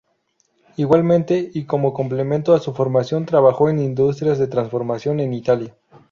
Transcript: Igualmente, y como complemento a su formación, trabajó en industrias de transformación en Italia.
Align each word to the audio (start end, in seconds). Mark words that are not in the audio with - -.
Igualmente, 0.77 1.51
y 1.53 1.65
como 1.65 1.93
complemento 1.93 2.55
a 2.55 2.59
su 2.59 2.73
formación, 2.73 3.27
trabajó 3.27 3.69
en 3.69 3.77
industrias 3.79 4.39
de 4.39 4.47
transformación 4.47 5.19
en 5.19 5.31
Italia. 5.31 5.75